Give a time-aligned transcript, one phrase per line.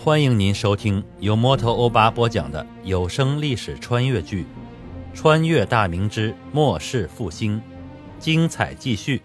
[0.00, 4.46] 欢迎您收听由摩托欧巴播讲的有声历史穿越剧
[5.12, 7.60] 《穿越大明之末世复兴》，
[8.20, 9.20] 精彩继续。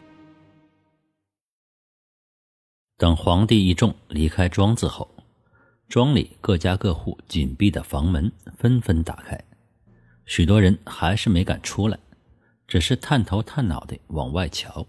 [2.98, 5.08] 等皇帝一众离开庄子后，
[5.88, 9.40] 庄里各家各户紧闭的房门纷纷打开，
[10.26, 12.00] 许多人还是没敢出来，
[12.68, 14.84] 只是探头探脑的往外瞧。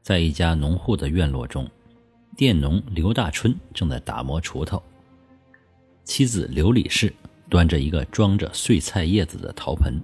[0.00, 1.70] 在一家农户的院落中。
[2.36, 4.82] 佃农刘大春正在打磨锄头，
[6.02, 7.12] 妻子刘李氏
[7.48, 10.00] 端着一个装着碎菜叶子的陶盆，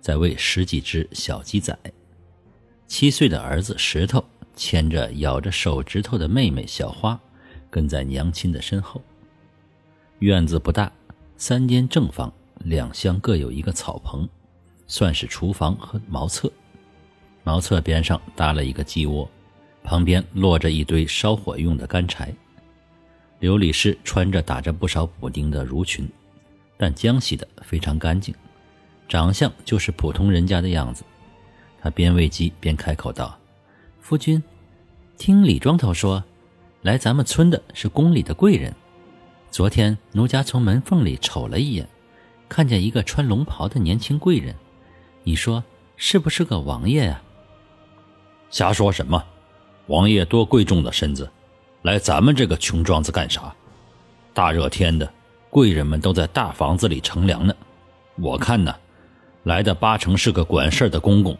[0.00, 1.78] 在喂十几只小鸡仔。
[2.86, 4.22] 七岁的儿子石头
[4.56, 7.18] 牵着咬着手指头的妹妹小花，
[7.70, 9.00] 跟在娘亲的身后。
[10.18, 10.92] 院子不大，
[11.36, 12.32] 三间正房，
[12.64, 14.28] 两厢各有一个草棚，
[14.88, 16.52] 算是厨房和茅厕。
[17.44, 19.30] 茅厕边上搭了一个鸡窝。
[19.90, 22.32] 旁边落着一堆烧火用的干柴。
[23.40, 26.08] 刘李氏穿着打着不少补丁的襦裙，
[26.76, 28.32] 但浆洗的非常干净，
[29.08, 31.02] 长相就是普通人家的样子。
[31.82, 33.36] 他边喂鸡边开口道
[34.00, 34.40] ：“夫君，
[35.18, 36.22] 听李庄头说，
[36.82, 38.72] 来咱们村的是宫里的贵人。
[39.50, 41.84] 昨天奴家从门缝里瞅了一眼，
[42.48, 44.54] 看见一个穿龙袍的年轻贵人。
[45.24, 45.64] 你说
[45.96, 47.20] 是不是个王爷呀？”
[48.50, 49.24] 瞎说什么！
[49.90, 51.28] 王爷多贵重的身子，
[51.82, 53.52] 来咱们这个穷庄子干啥？
[54.32, 55.12] 大热天的，
[55.50, 57.52] 贵人们都在大房子里乘凉呢。
[58.14, 58.72] 我看呢，
[59.42, 61.36] 来的八成是个管事的公公。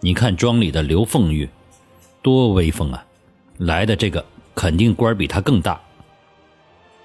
[0.00, 1.48] 你看庄里的刘凤玉，
[2.20, 3.06] 多威风啊！
[3.58, 5.80] 来的这个肯定官比他更大。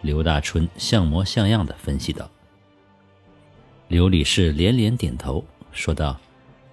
[0.02, 2.28] 刘大春像模像样的分析道。
[3.88, 6.20] 刘李氏连连点头，说道：“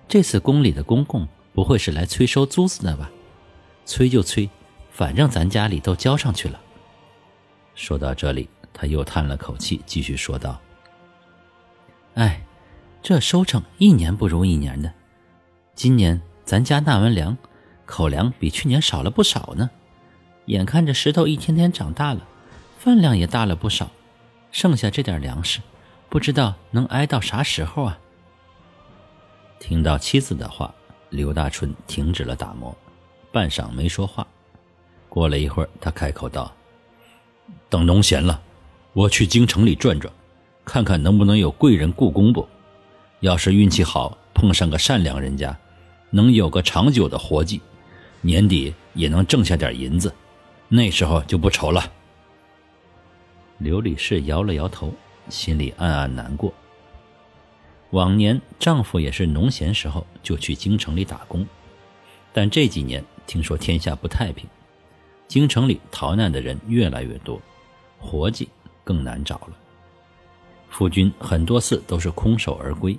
[0.09, 3.11] 这次宫里的公公不会是来催收租子的吧？”
[3.93, 4.48] 催就催，
[4.91, 6.59] 反正咱家里都交上去了。
[7.75, 10.59] 说到这里，他又叹了口气，继续说道
[12.17, 12.42] ：“哎，
[13.03, 14.91] 这收成一年不如一年的。
[15.75, 17.36] 今年咱家纳完粮，
[17.85, 19.69] 口粮比去年少了不少呢。
[20.47, 22.27] 眼看着石头一天天长大了，
[22.79, 23.91] 饭量也大了不少，
[24.51, 25.61] 剩下这点粮食，
[26.09, 27.98] 不知道能挨到啥时候啊。”
[29.61, 30.74] 听到妻子的话，
[31.11, 32.74] 刘大春停止了打磨。
[33.33, 34.27] 半晌没说话，
[35.09, 36.55] 过了一会儿，他开口道
[37.70, 38.39] ：“等农闲了，
[38.93, 40.13] 我去京城里转转，
[40.67, 42.47] 看看能不能有贵人雇工不？
[43.21, 45.59] 要是运气好，碰上个善良人家，
[46.11, 47.63] 能有个长久的活计，
[48.21, 50.15] 年底也能挣下点银子，
[50.69, 51.91] 那时候就不愁了。”
[53.57, 54.92] 刘李氏摇了摇头，
[55.31, 56.53] 心里暗暗难过。
[57.92, 61.47] 往年丈夫也是农闲时候就去京城里打工，
[62.35, 63.03] 但这几年。
[63.27, 64.47] 听说天下不太平，
[65.29, 67.41] 京城里逃难的人越来越多，
[67.99, 68.49] 活计
[68.85, 69.57] 更难找了。
[70.69, 72.99] 夫君很多次都是空手而归，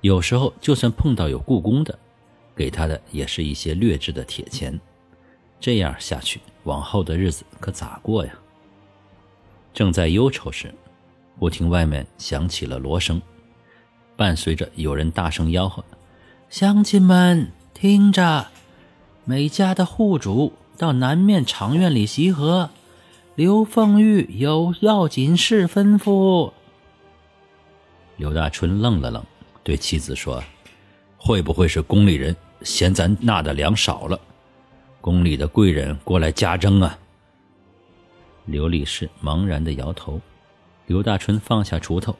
[0.00, 1.98] 有时候就算碰到有故宫的，
[2.54, 4.78] 给他的也是一些劣质的铁钱。
[5.60, 8.32] 这样下去，往后的日子可咋过呀？
[9.72, 10.74] 正在忧愁时，
[11.38, 13.20] 忽听外面响起了锣声，
[14.16, 15.84] 伴随着有人大声吆喝
[16.50, 18.48] ：“乡亲们，听着！”
[19.30, 22.68] 每家的户主到南面长院里集合，
[23.36, 26.50] 刘凤玉有要紧事吩咐。
[28.16, 29.24] 刘大春愣了愣，
[29.62, 30.42] 对妻子说
[31.16, 34.18] ：“会不会是宫里人嫌咱纳的粮少了，
[35.00, 36.98] 宫里的贵人过来加征啊？”
[38.46, 40.20] 刘李氏茫然的摇头。
[40.86, 42.16] 刘大春放下锄头，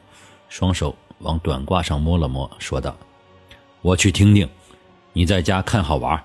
[0.48, 2.96] 双手往短褂上摸了摸，说道
[3.82, 4.48] ：“我去听听，
[5.12, 6.22] 你在家看好玩。”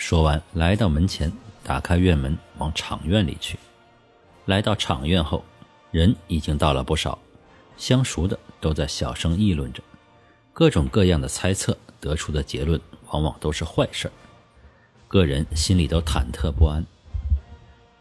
[0.00, 1.30] 说完，来到门前，
[1.62, 3.58] 打开院门，往场院里去。
[4.46, 5.44] 来到场院后，
[5.90, 7.18] 人已经到了不少，
[7.76, 9.82] 相熟的都在小声议论着，
[10.54, 14.12] 各种各样的猜测，得出的结论往往都是坏事儿。
[15.06, 16.82] 个人心里都忐忑不安。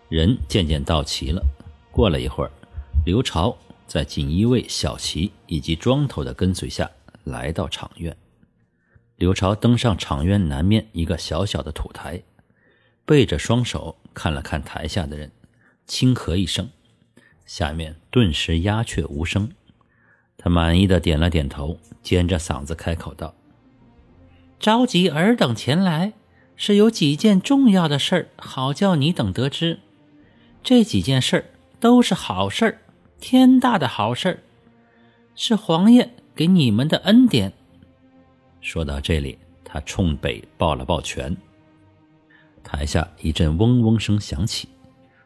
[0.07, 1.43] 人渐渐到齐了，
[1.91, 2.51] 过了一会儿，
[3.05, 6.89] 刘朝在锦衣卫小齐以及庄头的跟随下
[7.25, 8.15] 来到场院。
[9.19, 12.23] 刘朝登上场院南面一个小小的土台，
[13.03, 15.29] 背着双手看了看台下的人，
[15.85, 16.69] 轻咳一声，
[17.45, 19.51] 下面顿时鸦雀无声。
[20.37, 23.35] 他满意的点了点头，尖着嗓子开口道
[24.57, 26.13] ：“召集尔等前来，
[26.55, 29.81] 是有几件重要的事儿，好叫你等得知。
[30.63, 31.45] 这几件事儿
[31.81, 32.79] 都是好事儿，
[33.19, 34.39] 天大的好事儿，
[35.35, 37.51] 是皇爷给你们的恩典。”
[38.61, 41.35] 说到这里，他冲北抱了抱拳。
[42.63, 44.67] 台下一阵嗡嗡声响起，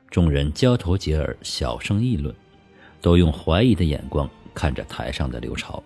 [0.10, 2.34] 众人交头接耳，小声议论，
[3.02, 5.84] 都用怀疑的眼光看着台上的刘朝。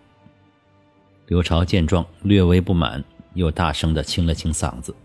[1.27, 3.03] 刘朝见状，略微不满，
[3.33, 4.95] 又大声的清了清嗓子。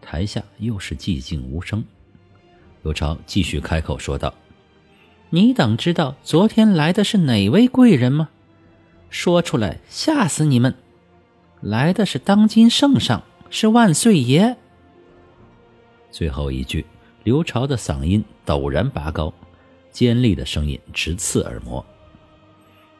[0.00, 1.84] 台下又是寂静无声。
[2.82, 4.32] 刘朝继续开口说道
[5.30, 8.30] ：“你等知道昨天来的是哪位贵人吗？
[9.10, 10.74] 说出来吓死你们！
[11.60, 14.56] 来的是当今圣上，是万岁爷。”
[16.10, 16.86] 最后一句，
[17.24, 19.32] 刘朝的嗓音陡然拔高，
[19.90, 21.84] 尖利的声音直刺耳膜。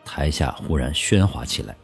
[0.05, 1.77] 台下忽然喧哗起来。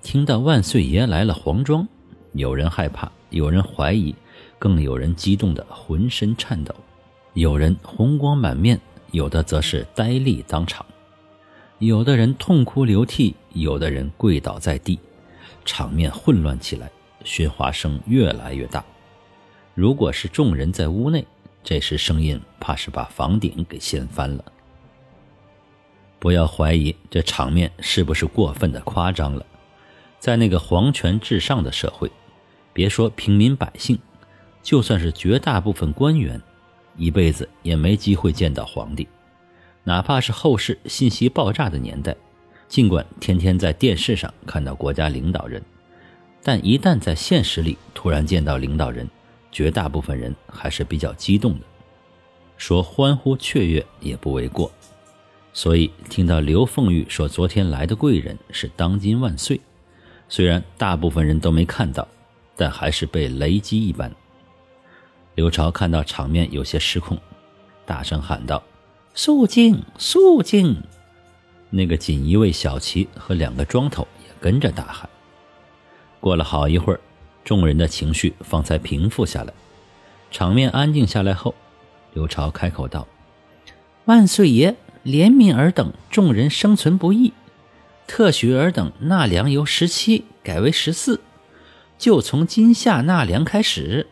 [0.00, 1.86] 听到万岁爷来了黄庄，
[2.32, 4.14] 有人害怕，有人怀疑，
[4.58, 6.74] 更有人激动的浑身颤抖，
[7.34, 8.80] 有人红光满面，
[9.10, 10.86] 有的则是呆立当场，
[11.78, 14.98] 有的人痛哭流涕，有的人跪倒在地，
[15.68, 16.90] 场面混乱起来，
[17.22, 18.82] 喧哗声越来越大。
[19.74, 21.26] 如果是众人在屋内，
[21.62, 24.42] 这时声音怕是把房顶给掀翻了。
[26.18, 29.44] 不要怀疑这场面是不是过分的夸张了。
[30.18, 32.10] 在那个皇权至上的社会，
[32.72, 33.98] 别说平民百姓，
[34.62, 36.40] 就算是绝大部分官员，
[36.96, 39.06] 一辈子也没机会见到皇帝。
[39.84, 42.16] 哪怕是后世信息爆炸的年代，
[42.68, 45.62] 尽管天天在电视上看到国家领导人，
[46.42, 49.08] 但一旦在现实里突然见到领导人，
[49.50, 51.64] 绝大部分人还是比较激动的，
[52.58, 54.70] 说欢呼雀跃也不为过。
[55.54, 59.58] 所以听到刘凤玉说昨天来的贵人是当今万岁。
[60.28, 62.06] 虽然大部分人都没看到，
[62.54, 64.14] 但还是被雷击一般。
[65.34, 67.18] 刘朝看到场面有些失控，
[67.86, 68.62] 大声喊道
[69.14, 70.76] ：“肃静，肃静！”
[71.70, 75.08] 那个锦衣卫小旗和两个庄头也跟着大喊。
[76.20, 77.00] 过了好一会儿，
[77.44, 79.52] 众人的情绪方才平复下来，
[80.30, 81.54] 场面安静下来后，
[82.12, 83.06] 刘朝开口道
[84.06, 84.74] ：“万岁爷
[85.04, 87.32] 怜悯尔等众人生存不易。”
[88.08, 91.20] 特许尔等纳粮由十七改为十四，
[91.98, 94.06] 就从今夏纳粮开始。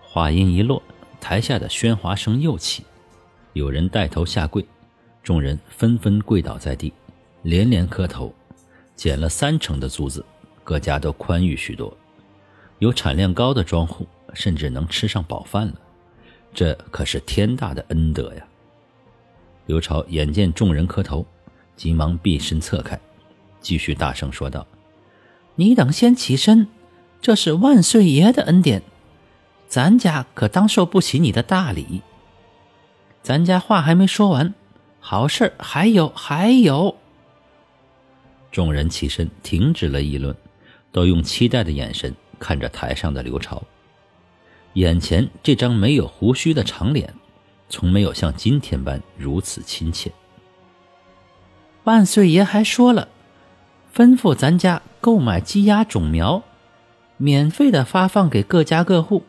[0.00, 0.80] 话音一落，
[1.20, 2.84] 台下的喧哗声又起，
[3.54, 4.64] 有人带头下跪，
[5.22, 6.92] 众人纷纷跪倒在地，
[7.42, 8.34] 连连磕头。
[8.96, 10.24] 减了三成的租子，
[10.62, 11.96] 各家都宽裕许多。
[12.80, 15.74] 有产量高的庄户，甚至能吃上饱饭了。
[16.52, 18.46] 这可是天大的恩德呀！
[19.66, 21.24] 刘朝眼见众人磕头。
[21.76, 23.00] 急忙避身侧开，
[23.58, 24.66] 继续大声说道
[25.56, 26.68] ：“你等先起身，
[27.22, 28.82] 这是万岁爷的恩典，
[29.66, 32.02] 咱家可当受不起你的大礼。
[33.22, 34.52] 咱家话还没说完，
[35.00, 36.96] 好事还有还有。”
[38.52, 40.36] 众人起身，停止了议论，
[40.92, 43.62] 都用期待的眼神看着台上的刘朝。
[44.74, 47.14] 眼前这张没有胡须的长脸，
[47.68, 50.12] 从没有像今天般如此亲切。
[51.84, 53.08] 万岁爷还说了，
[53.94, 56.42] 吩咐咱家购买鸡鸭种苗，
[57.16, 59.24] 免费的发放给各家各户。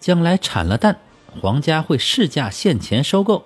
[0.00, 0.98] 将来产了蛋，
[1.40, 3.44] 皇家会市价现钱收购。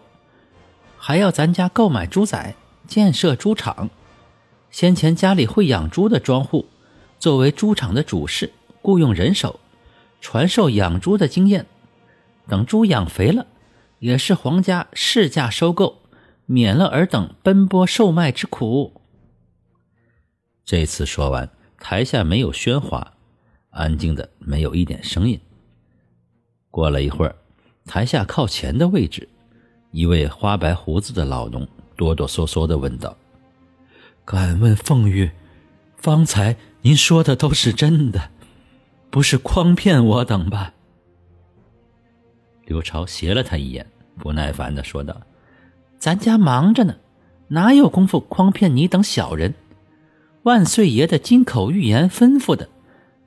[1.07, 2.57] 还要咱家购买猪仔，
[2.89, 3.91] 建设猪场。
[4.73, 6.67] 先前家里会养猪的庄户，
[7.21, 9.61] 作为猪场的主事，雇佣人手，
[10.21, 11.67] 传授养猪的经验。
[12.49, 13.47] 等猪养肥了，
[14.01, 16.03] 也是皇家市价收购。
[16.47, 19.01] 免了尔等奔波售卖之苦。
[20.65, 21.49] 这次说完，
[21.79, 23.13] 台下没有喧哗，
[23.71, 25.41] 安静的没有一点声音。
[26.69, 27.37] 过了一会儿，
[27.85, 29.29] 台下靠前的位置，
[29.97, 33.17] 一位花白胡子的老农哆哆嗦嗦的问道
[34.27, 35.31] ：“敢问凤玉，
[35.97, 38.29] 方才您说的都是真的，
[39.09, 40.75] 不是诓骗我等吧？”
[42.67, 43.87] 刘朝斜了他一眼，
[44.19, 45.19] 不耐烦的说道。
[45.99, 46.97] 咱家忙着呢，
[47.49, 49.55] 哪有功夫诓骗你等小人？
[50.43, 52.69] 万岁爷的金口玉言吩咐的，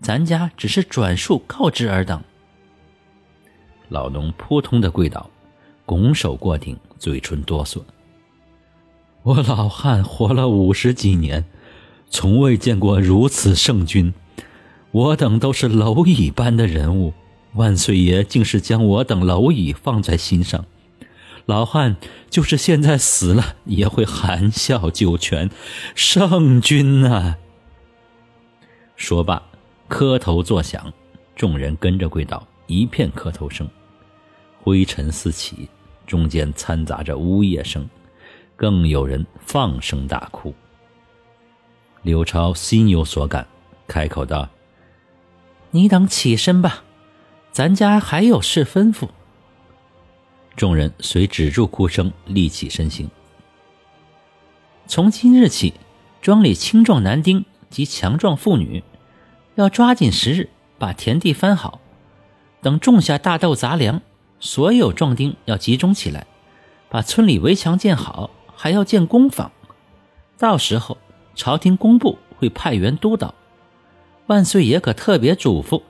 [0.02, 2.24] 咱家只是转述告知尔等。
[3.88, 5.28] 老农扑通的跪倒，
[5.90, 7.82] 拱手过顶，嘴唇哆嗦。
[9.24, 11.44] 我老汉活了五十几年，
[12.12, 14.14] 从未见过如此圣君。
[14.92, 17.12] 我等都是蝼蚁般的人物，
[17.56, 20.64] 万岁爷竟是将我等蝼蚁放在心上。
[21.48, 21.96] 老汉
[22.30, 25.50] 就是现在死了，也会含笑九泉。
[25.96, 27.34] 圣君呐！
[28.96, 29.42] 说罢，
[29.88, 30.94] 磕头作响，
[31.36, 33.68] 众人跟着跪倒，一片磕头声，
[34.62, 35.68] 灰尘四起，
[36.10, 37.88] 中间掺杂着呜咽声，
[38.56, 40.52] 更有人放声大哭。
[42.02, 43.46] 刘超心有所感，
[43.88, 44.50] 开口道
[45.70, 46.84] ：“你等起身吧，
[47.52, 49.08] 咱家还有事吩咐。”
[50.58, 53.08] 众人遂止住哭声，立起身形。
[54.88, 55.76] 从今日起，
[56.24, 58.84] 庄里青壮男丁及强壮妇女，
[59.54, 60.50] 要抓紧时日
[60.80, 61.80] 把田地翻好。
[62.62, 64.02] 等种下大豆杂粮，
[64.40, 66.26] 所有壮丁要集中起来，
[66.90, 69.52] 把村里围墙建好，还要建工坊。
[70.38, 70.98] 到时候，
[71.36, 73.34] 朝廷工部会派员督导。
[74.28, 75.82] 万岁爷可特别嘱咐：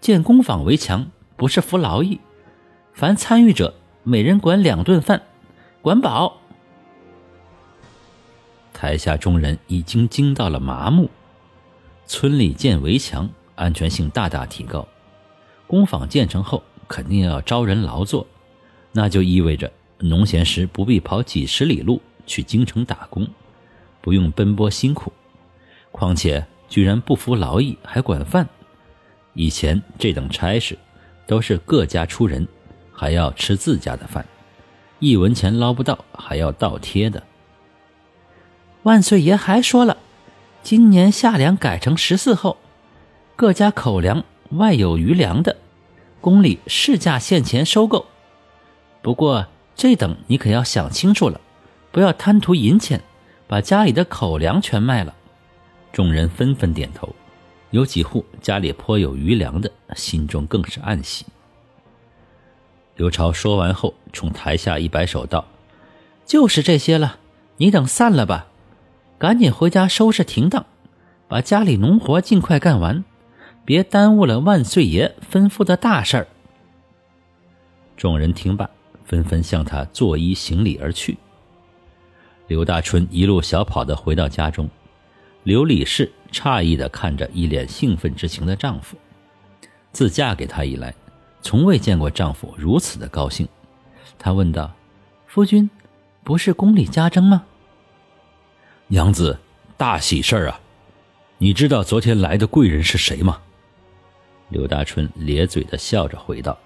[0.00, 2.20] 建工坊围墙不是服劳役，
[2.92, 5.22] 凡参与者每人管两顿饭，
[5.80, 6.36] 管饱。
[8.74, 11.08] 台下众人已经惊到了麻木。
[12.06, 14.86] 村里建围墙，安全性大大提高。
[15.66, 18.26] 工坊建成后，肯定要招人劳作，
[18.92, 23.28] 那就意味着农闲时不必跑几十里路去京城打工，
[24.00, 25.12] 不用奔波辛苦。
[25.92, 28.48] 况且居然不服劳役，还管饭。
[29.34, 30.76] 以前这等差事
[31.26, 32.46] 都是各家出人，
[32.92, 34.24] 还要吃自家的饭，
[34.98, 37.22] 一文钱捞不到，还要倒贴的。
[38.82, 39.98] 万岁爷还说了，
[40.62, 42.56] 今年夏粮改成十四后，
[43.36, 45.56] 各家口粮外有余粮的，
[46.20, 48.06] 宫里市价现钱收购。
[49.02, 51.40] 不过这等你可要想清楚了，
[51.92, 53.00] 不要贪图银钱，
[53.46, 55.14] 把家里的口粮全卖了。
[55.92, 57.14] 众人纷纷点头，
[57.70, 61.24] 有几户家里颇有余粮的，心中更是暗喜。
[62.96, 65.46] 刘超说完后，冲台下一摆手道
[66.26, 67.18] ：“就是这些了，
[67.56, 68.48] 你等散了吧。”
[69.18, 70.66] 赶紧回家收拾停当，
[71.26, 73.04] 把家里农活尽快干完，
[73.68, 76.26] 别耽误了万岁爷吩咐的大事儿。
[77.98, 78.66] 众人听罢，
[79.04, 81.18] 纷纷向他作揖行礼而去。
[82.46, 84.70] 刘大春一路小跑的回到家中，
[85.42, 88.96] 刘李氏诧异的看着一脸兴奋之情的丈夫。
[89.92, 90.94] 自嫁给他以来，
[91.42, 93.46] 从未见过丈夫如此的高兴。
[94.18, 94.72] 她问道
[95.28, 95.68] ：“夫君，
[96.24, 97.44] 不是宫里家珍吗？”
[98.88, 99.38] 娘子，
[99.76, 100.58] 大喜事儿啊！
[101.36, 103.42] 你知道昨天来的贵人是谁吗？
[104.48, 106.58] 刘大春咧嘴的笑着回道。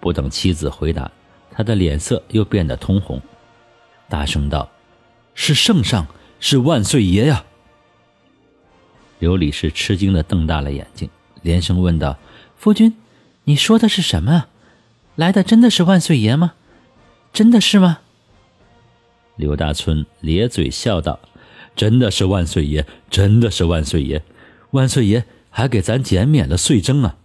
[0.00, 1.10] 不等妻子回答，
[1.50, 3.20] 他的脸色又变得通红，
[4.08, 4.70] 大声道
[5.34, 6.06] ：“是圣上，
[6.38, 7.44] 是万岁爷呀！”
[9.18, 11.10] 刘李氏吃惊的瞪大了眼睛，
[11.42, 12.16] 连声问道
[12.56, 12.96] ：“夫君，
[13.44, 14.46] 你说的是什么？
[15.16, 16.54] 来的真的是万岁爷吗？
[17.32, 17.98] 真的是吗？”
[19.34, 21.18] 刘大春咧嘴笑道
[21.74, 24.22] ：“真的是万岁爷，真的是万岁爷，
[24.70, 25.24] 万岁爷
[25.58, 27.16] 还给咱减免了税征啊，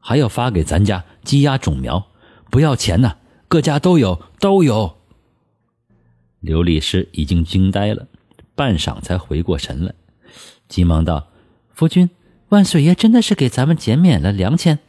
[0.00, 2.08] 还要发给咱家鸡鸭种苗，
[2.50, 4.96] 不要钱呢，各家都有，都有。”
[6.42, 8.08] 刘律师已经惊呆了，
[8.56, 9.94] 半晌才回过神来，
[10.66, 11.28] 急忙道
[11.72, 12.10] ：“夫君，
[12.48, 14.80] 万岁爷真的是给咱们减免了粮钱，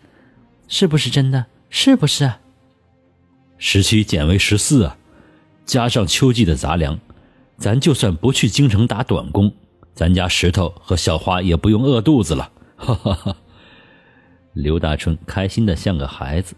[0.67, 1.45] 是不是真的？
[1.69, 2.39] 是不是啊？”
[3.59, 4.97] 十七减为十四啊。
[5.63, 6.99] 加上秋季的杂粮，
[7.55, 9.53] 咱就算不去京城打短工，
[9.93, 12.51] 咱家石头和小花也不用饿肚子了。
[12.79, 13.35] 哈哈哈！
[14.53, 16.55] 刘大春开心的像个孩子。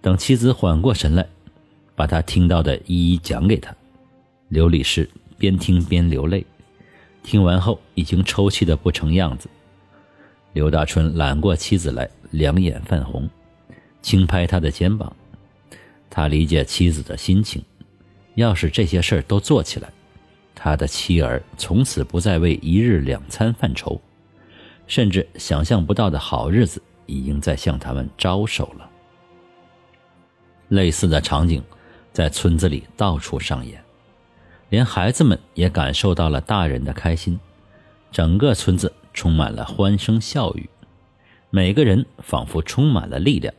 [0.00, 1.26] 等妻子缓过神来，
[1.94, 3.74] 把他听到的一一讲给他。
[4.48, 6.44] 刘理事边听边流泪，
[7.22, 9.48] 听完后已经抽泣的不成样子。
[10.52, 13.28] 刘大春揽过妻子来，两眼泛红，
[14.02, 15.14] 轻拍他的肩膀。
[16.10, 17.62] 他理解妻子的心情。
[18.34, 19.88] 要是这些事儿都做起来，
[20.54, 24.00] 他的妻儿从此不再为一日两餐犯愁，
[24.88, 28.90] 甚至想象不到的好日子已经在向他们招手了。
[30.68, 31.62] 类似的场景
[32.12, 33.80] 在村子里到处上演，
[34.70, 37.38] 连孩子们也感受到了大人的开心，
[38.10, 40.68] 整个村子充满了欢声笑语，
[41.50, 43.54] 每个人仿佛充满了力量。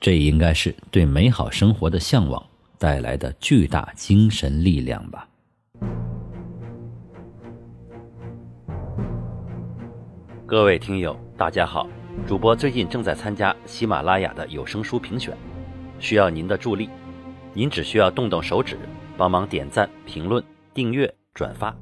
[0.00, 2.40] 这应该是对美好生活的向往。
[2.80, 5.27] 带来的巨大精神力量吧。
[10.48, 11.86] 各位听友，大家好，
[12.26, 15.36] 主播最近正在参加喜马拉雅的有声书评选，
[15.98, 16.88] 需要您的助力。
[17.52, 18.78] 您只需要动动手指，
[19.14, 21.76] 帮忙点赞、评论、订阅、转发，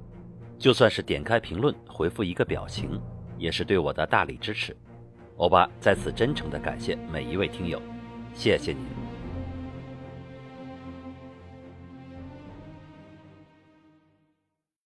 [0.59, 3.01] 就算是点开评论回复一个表情，
[3.39, 4.77] 也是对我的大力支持。
[5.37, 7.81] 欧巴在此真诚的感谢每一位听友，
[8.35, 9.06] 谢谢您。